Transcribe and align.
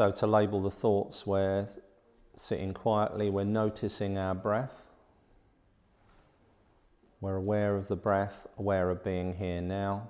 So, 0.00 0.10
to 0.10 0.26
label 0.26 0.62
the 0.62 0.70
thoughts, 0.70 1.26
we're 1.26 1.68
sitting 2.34 2.72
quietly, 2.72 3.28
we're 3.28 3.44
noticing 3.44 4.16
our 4.16 4.34
breath. 4.34 4.86
We're 7.20 7.36
aware 7.36 7.76
of 7.76 7.86
the 7.86 7.96
breath, 7.96 8.46
aware 8.56 8.88
of 8.88 9.04
being 9.04 9.34
here 9.34 9.60
now. 9.60 10.08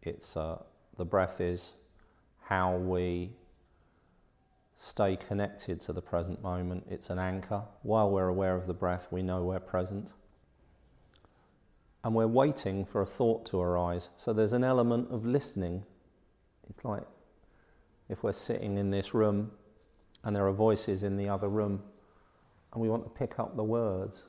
It's 0.00 0.38
uh, 0.38 0.62
the 0.96 1.04
breath 1.04 1.42
is 1.42 1.74
how 2.44 2.76
we 2.76 3.32
stay 4.74 5.16
connected 5.16 5.80
to 5.80 5.92
the 5.92 6.00
present 6.00 6.42
moment. 6.42 6.86
It's 6.88 7.10
an 7.10 7.18
anchor. 7.18 7.60
While 7.82 8.10
we're 8.10 8.28
aware 8.28 8.56
of 8.56 8.66
the 8.66 8.72
breath, 8.72 9.08
we 9.10 9.20
know 9.20 9.44
we're 9.44 9.60
present. 9.60 10.14
And 12.04 12.14
we're 12.14 12.26
waiting 12.26 12.86
for 12.86 13.02
a 13.02 13.06
thought 13.06 13.44
to 13.50 13.60
arise. 13.60 14.08
So 14.16 14.32
there's 14.32 14.54
an 14.54 14.64
element 14.64 15.08
of 15.10 15.26
listening. 15.26 15.84
It's 16.70 16.82
like 16.86 17.04
if 18.08 18.22
we're 18.22 18.32
sitting 18.32 18.76
in 18.76 18.90
this 18.90 19.14
room 19.14 19.50
and 20.24 20.34
there 20.34 20.46
are 20.46 20.52
voices 20.52 21.02
in 21.02 21.16
the 21.16 21.28
other 21.28 21.48
room 21.48 21.82
and 22.72 22.82
we 22.82 22.88
want 22.88 23.04
to 23.04 23.10
pick 23.10 23.38
up 23.38 23.56
the 23.56 23.64
words. 23.64 24.24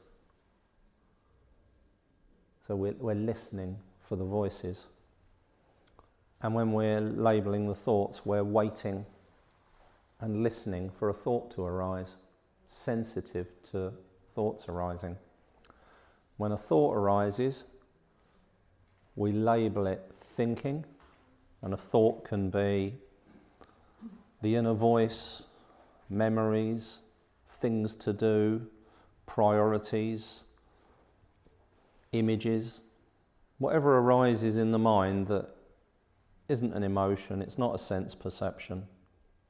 So 2.67 2.75
we're, 2.75 2.95
we're 2.99 3.15
listening 3.15 3.77
for 4.01 4.15
the 4.15 4.23
voices. 4.23 4.87
And 6.41 6.53
when 6.53 6.71
we're 6.73 7.01
labeling 7.01 7.67
the 7.67 7.75
thoughts, 7.75 8.25
we're 8.25 8.43
waiting 8.43 9.05
and 10.21 10.43
listening 10.43 10.89
for 10.89 11.09
a 11.09 11.13
thought 11.13 11.51
to 11.51 11.63
arise, 11.63 12.15
sensitive 12.67 13.47
to 13.71 13.91
thoughts 14.33 14.69
arising. 14.69 15.17
When 16.37 16.51
a 16.51 16.57
thought 16.57 16.95
arises, 16.95 17.63
we 19.15 19.31
label 19.31 19.87
it 19.87 20.03
thinking, 20.13 20.85
and 21.61 21.73
a 21.73 21.77
thought 21.77 22.25
can 22.25 22.49
be 22.49 22.95
the 24.45 24.55
inner 24.55 24.75
voice, 24.75 25.41
memories, 26.07 26.99
things 27.47 27.95
to 27.95 28.13
do, 28.13 28.61
priorities, 29.25 30.43
images, 32.11 32.81
whatever 33.57 33.97
arises 33.97 34.57
in 34.57 34.69
the 34.69 34.77
mind 34.77 35.25
that 35.25 35.49
isn't 36.47 36.73
an 36.73 36.83
emotion, 36.83 37.41
it's 37.41 37.57
not 37.57 37.73
a 37.73 37.79
sense 37.79 38.13
perception. 38.13 38.85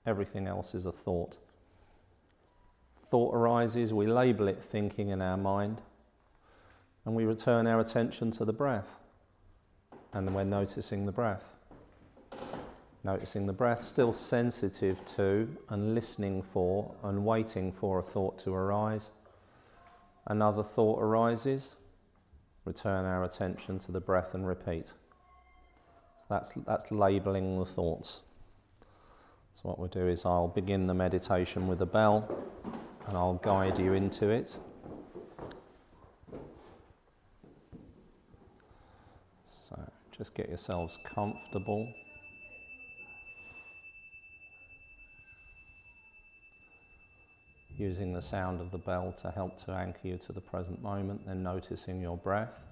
Everything 0.05 0.47
else 0.47 0.73
is 0.73 0.85
a 0.85 0.93
thought. 0.93 1.39
Thought 3.09 3.35
arises, 3.35 3.93
we 3.93 4.07
label 4.07 4.47
it 4.47 4.63
thinking 4.63 5.09
in 5.09 5.21
our 5.21 5.35
mind, 5.35 5.81
and 7.03 7.13
we 7.13 7.25
return 7.25 7.67
our 7.67 7.81
attention 7.81 8.31
to 8.31 8.45
the 8.45 8.53
breath. 8.53 9.01
And 10.13 10.25
then 10.25 10.33
we're 10.33 10.45
noticing 10.45 11.05
the 11.05 11.11
breath. 11.11 11.51
Noticing 13.05 13.45
the 13.45 13.53
breath, 13.53 13.83
still 13.83 14.11
sensitive 14.11 15.05
to 15.05 15.47
and 15.69 15.93
listening 15.93 16.41
for 16.41 16.91
and 17.03 17.23
waiting 17.23 17.71
for 17.71 17.99
a 17.99 18.01
thought 18.01 18.39
to 18.39 18.51
arise. 18.51 19.11
Another 20.25 20.63
thought 20.63 20.99
arises, 20.99 21.75
return 22.65 23.05
our 23.05 23.23
attention 23.23 23.77
to 23.77 23.91
the 23.91 23.99
breath 23.99 24.33
and 24.33 24.47
repeat. 24.47 24.87
So 24.87 26.23
that's, 26.31 26.51
that's 26.65 26.89
labeling 26.89 27.59
the 27.59 27.65
thoughts. 27.65 28.21
So, 29.53 29.61
what 29.69 29.77
we'll 29.77 29.87
do 29.87 30.07
is 30.07 30.25
I'll 30.25 30.47
begin 30.47 30.87
the 30.87 30.95
meditation 30.95 31.67
with 31.67 31.83
a 31.83 31.85
bell 31.85 32.27
and 33.07 33.15
I'll 33.15 33.35
guide 33.35 33.77
you 33.77 33.93
into 33.93 34.29
it. 34.29 34.57
So, 39.45 39.79
just 40.11 40.33
get 40.33 40.49
yourselves 40.49 40.97
comfortable. 41.13 41.87
Using 47.77 48.13
the 48.13 48.21
sound 48.21 48.61
of 48.61 48.71
the 48.71 48.77
bell 48.77 49.13
to 49.21 49.31
help 49.31 49.57
to 49.65 49.71
anchor 49.71 50.07
you 50.07 50.17
to 50.17 50.31
the 50.31 50.41
present 50.41 50.81
moment, 50.81 51.25
then 51.25 51.44
noticing 51.44 52.01
your 52.01 52.17
breath. 52.17 52.66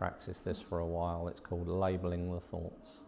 practice 0.00 0.40
this 0.40 0.62
for 0.62 0.78
a 0.78 0.86
while. 0.86 1.28
It's 1.28 1.40
called 1.40 1.68
labeling 1.68 2.32
the 2.32 2.40
thoughts. 2.40 3.00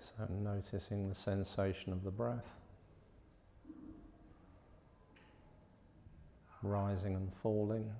So, 0.00 0.28
noticing 0.30 1.08
the 1.08 1.14
sensation 1.14 1.92
of 1.92 2.04
the 2.04 2.10
breath, 2.12 2.60
rising 6.62 7.16
and 7.16 7.32
falling, 7.32 7.90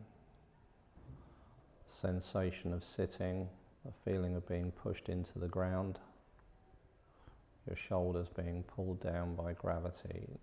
sensation 1.87 2.73
of 2.73 2.85
sitting, 2.85 3.49
the 3.85 3.91
feeling 4.05 4.37
of 4.37 4.47
being 4.47 4.71
pushed 4.71 5.09
into 5.09 5.41
the 5.41 5.49
ground, 5.49 5.99
your 7.67 7.77
shoulders 7.77 8.29
being 8.29 8.63
pulled 8.63 9.01
down 9.01 9.35
by 9.35 9.55
gravity. 9.55 10.39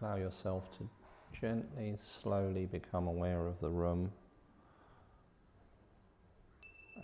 Allow 0.00 0.16
yourself 0.16 0.68
to 0.78 0.90
gently, 1.32 1.94
slowly 1.96 2.66
become 2.66 3.06
aware 3.06 3.46
of 3.46 3.60
the 3.60 3.70
room 3.70 4.10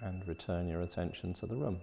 and 0.02 0.26
return 0.26 0.68
your 0.68 0.82
attention 0.82 1.32
to 1.34 1.46
the 1.46 1.54
room. 1.54 1.80